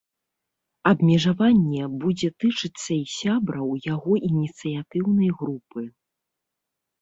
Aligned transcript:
Абмежаванне 0.91 1.83
будзе 2.03 2.29
тычыцца 2.43 2.89
і 2.95 3.05
сябраў 3.17 3.69
яго 3.93 4.11
ініцыятыўнай 4.31 5.29
групы. 5.43 5.81